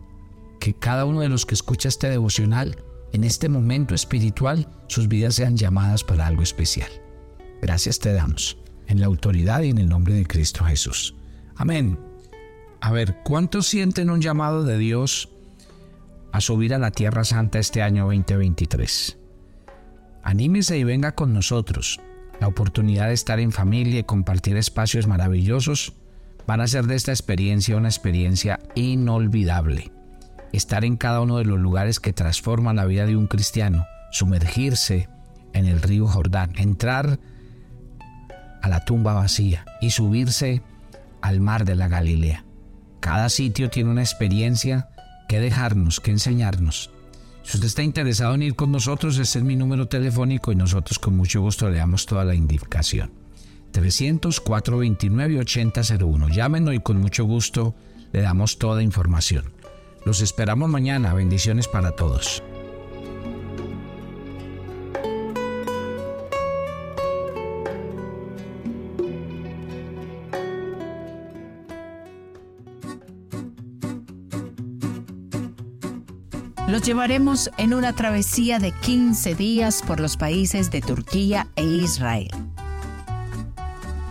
Que 0.59 0.73
cada 0.73 1.05
uno 1.05 1.21
de 1.21 1.29
los 1.29 1.45
que 1.45 1.55
escucha 1.55 1.89
este 1.89 2.09
devocional, 2.09 2.83
en 3.13 3.23
este 3.23 3.49
momento 3.49 3.95
espiritual, 3.95 4.67
sus 4.87 5.07
vidas 5.07 5.35
sean 5.35 5.57
llamadas 5.57 6.03
para 6.03 6.27
algo 6.27 6.43
especial. 6.43 6.89
Gracias 7.61 7.99
te 7.99 8.13
damos 8.13 8.57
en 8.87 8.99
la 8.99 9.07
autoridad 9.07 9.61
y 9.61 9.69
en 9.69 9.77
el 9.77 9.89
nombre 9.89 10.13
de 10.13 10.25
Cristo 10.25 10.63
Jesús. 10.65 11.15
Amén. 11.55 11.99
A 12.81 12.91
ver, 12.91 13.17
¿cuántos 13.23 13.67
sienten 13.67 14.09
un 14.09 14.21
llamado 14.21 14.63
de 14.63 14.77
Dios 14.77 15.29
a 16.31 16.41
subir 16.41 16.73
a 16.73 16.79
la 16.79 16.91
Tierra 16.91 17.23
Santa 17.23 17.59
este 17.59 17.81
año 17.81 18.05
2023? 18.05 19.17
Anímese 20.23 20.77
y 20.77 20.83
venga 20.83 21.15
con 21.15 21.33
nosotros. 21.33 21.99
La 22.39 22.47
oportunidad 22.47 23.07
de 23.07 23.13
estar 23.13 23.39
en 23.39 23.51
familia 23.51 23.99
y 23.99 24.03
compartir 24.03 24.57
espacios 24.57 25.07
maravillosos 25.07 25.93
van 26.47 26.61
a 26.61 26.63
hacer 26.63 26.87
de 26.87 26.95
esta 26.95 27.11
experiencia 27.11 27.75
una 27.75 27.89
experiencia 27.89 28.59
inolvidable. 28.73 29.91
Estar 30.53 30.85
en 30.85 30.95
cada 30.95 31.21
uno 31.21 31.37
de 31.37 31.45
los 31.45 31.59
lugares 31.59 31.99
que 31.99 32.13
transforman 32.13 32.77
la 32.77 32.85
vida 32.85 33.05
de 33.05 33.17
un 33.17 33.27
cristiano, 33.27 33.85
sumergirse 34.11 35.09
en 35.53 35.65
el 35.65 35.81
río 35.81 36.07
Jordán, 36.07 36.53
entrar 36.55 37.19
a 38.61 38.69
la 38.69 38.85
tumba 38.85 39.13
vacía 39.13 39.65
y 39.81 39.91
subirse 39.91 40.61
al 41.21 41.41
mar 41.41 41.65
de 41.65 41.75
la 41.75 41.89
Galilea. 41.89 42.45
Cada 43.01 43.29
sitio 43.29 43.69
tiene 43.69 43.91
una 43.91 44.01
experiencia 44.01 44.89
que 45.27 45.39
dejarnos, 45.39 45.99
que 45.99 46.11
enseñarnos. 46.11 46.91
Si 47.43 47.57
usted 47.57 47.67
está 47.67 47.83
interesado 47.83 48.35
en 48.35 48.43
ir 48.43 48.55
con 48.55 48.71
nosotros, 48.71 49.17
ese 49.17 49.39
es 49.39 49.45
mi 49.45 49.55
número 49.55 49.87
telefónico 49.87 50.51
y 50.51 50.55
nosotros 50.55 50.97
con 50.97 51.15
mucho 51.15 51.41
gusto 51.41 51.69
le 51.69 51.77
damos 51.77 52.05
toda 52.05 52.23
la 52.23 52.35
indicación. 52.35 53.26
300-429-8001. 53.73 56.31
Llámenos 56.31 56.73
y 56.73 56.79
con 56.79 56.97
mucho 56.97 57.25
gusto 57.25 57.75
le 58.11 58.21
damos 58.21 58.57
toda 58.57 58.83
información. 58.83 59.53
Los 60.05 60.21
esperamos 60.21 60.69
mañana. 60.69 61.13
Bendiciones 61.13 61.67
para 61.67 61.91
todos. 61.91 62.41
Los 76.67 76.81
llevaremos 76.81 77.49
en 77.57 77.73
una 77.73 77.93
travesía 77.93 78.59
de 78.59 78.73
15 78.73 79.35
días 79.35 79.81
por 79.87 80.01
los 80.01 80.17
países 80.17 80.69
de 80.69 80.81
Turquía 80.81 81.47
e 81.55 81.63
Israel. 81.63 82.27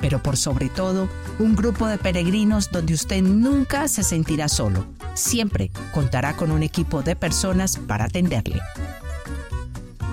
Pero 0.00 0.22
por 0.22 0.36
sobre 0.36 0.68
todo, 0.68 1.08
un 1.38 1.54
grupo 1.54 1.86
de 1.86 1.98
peregrinos 1.98 2.70
donde 2.70 2.94
usted 2.94 3.22
nunca 3.22 3.88
se 3.88 4.02
sentirá 4.02 4.48
solo. 4.48 4.86
Siempre 5.14 5.70
contará 5.92 6.36
con 6.36 6.50
un 6.50 6.62
equipo 6.62 7.02
de 7.02 7.16
personas 7.16 7.76
para 7.76 8.04
atenderle. 8.04 8.60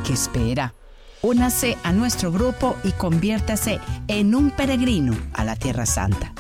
¿Qué 0.05 0.13
espera? 0.13 0.73
Únase 1.21 1.77
a 1.83 1.91
nuestro 1.91 2.31
grupo 2.31 2.75
y 2.83 2.91
conviértase 2.91 3.79
en 4.07 4.35
un 4.35 4.51
peregrino 4.51 5.15
a 5.33 5.43
la 5.43 5.55
Tierra 5.55 5.85
Santa. 5.85 6.31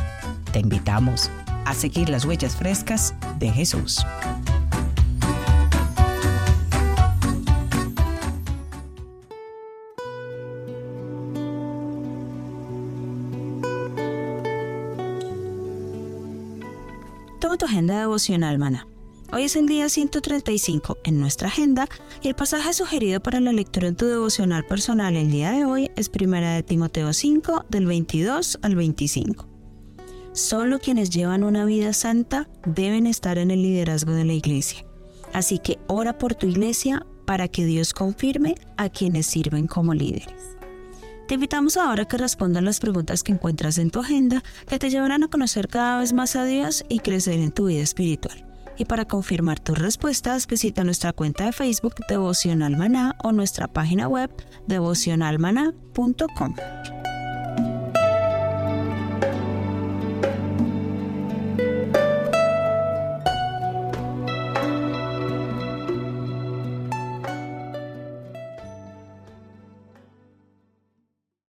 Te 0.51 0.59
invitamos 0.59 1.29
a 1.65 1.73
seguir 1.73 2.09
las 2.09 2.25
huellas 2.25 2.55
frescas 2.55 3.13
de 3.39 3.51
Jesús. 3.51 4.05
Tu 17.57 17.65
agenda 17.65 17.99
devocional, 17.99 18.59
mana. 18.59 18.87
Hoy 19.33 19.43
es 19.43 19.55
el 19.55 19.65
día 19.65 19.89
135 19.89 20.99
en 21.03 21.19
nuestra 21.19 21.47
agenda 21.47 21.89
y 22.21 22.27
el 22.27 22.35
pasaje 22.35 22.71
sugerido 22.71 23.19
para 23.19 23.39
la 23.39 23.51
lectura 23.51 23.87
en 23.87 23.95
tu 23.95 24.05
devocional 24.05 24.63
personal 24.63 25.15
el 25.15 25.31
día 25.31 25.51
de 25.51 25.65
hoy 25.65 25.89
es 25.95 26.11
1 26.13 26.39
de 26.39 26.61
Timoteo 26.61 27.11
5 27.11 27.65
del 27.67 27.87
22 27.87 28.59
al 28.61 28.75
25. 28.75 29.47
Solo 30.33 30.77
quienes 30.77 31.09
llevan 31.09 31.43
una 31.43 31.65
vida 31.65 31.93
santa 31.93 32.47
deben 32.63 33.07
estar 33.07 33.39
en 33.39 33.49
el 33.49 33.63
liderazgo 33.63 34.11
de 34.11 34.25
la 34.25 34.33
iglesia. 34.33 34.85
Así 35.33 35.57
que 35.57 35.79
ora 35.87 36.19
por 36.19 36.35
tu 36.35 36.45
iglesia 36.45 37.07
para 37.25 37.47
que 37.47 37.65
Dios 37.65 37.93
confirme 37.93 38.53
a 38.77 38.89
quienes 38.89 39.25
sirven 39.25 39.65
como 39.65 39.95
líderes. 39.95 40.56
Te 41.27 41.33
invitamos 41.33 41.75
ahora 41.75 42.05
que 42.05 42.17
respondan 42.17 42.63
las 42.63 42.79
preguntas 42.79 43.21
que 43.21 43.33
encuentras 43.33 43.77
en 43.79 43.89
tu 43.89 43.99
agenda 43.99 44.41
que 44.67 44.79
te 44.79 44.89
llevarán 44.89 45.23
a 45.23 45.27
conocer 45.27 45.67
cada 45.67 45.99
vez 45.99 46.13
más 46.13 46.37
a 46.37 46.45
Dios 46.45 46.85
y 46.87 46.99
crecer 46.99 47.39
en 47.39 47.51
tu 47.51 47.65
vida 47.65 47.81
espiritual. 47.81 48.45
Y 48.77 48.85
para 48.85 49.05
confirmar 49.05 49.59
tus 49.59 49.77
respuestas, 49.77 50.47
visita 50.47 50.85
nuestra 50.85 51.11
cuenta 51.11 51.45
de 51.45 51.51
Facebook 51.51 51.95
Devocional 52.07 52.77
Maná 52.77 53.17
o 53.23 53.33
nuestra 53.33 53.67
página 53.67 54.07
web 54.07 54.31
devocionalmaná.com. 54.67 56.55